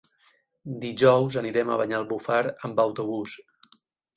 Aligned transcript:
Dijous 0.85 1.37
anirem 1.43 1.71
a 1.73 1.77
Banyalbufar 1.83 2.41
amb 2.71 2.85
autobús. 2.89 3.37